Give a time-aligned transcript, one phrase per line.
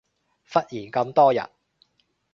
[0.51, 1.47] 忽然咁多人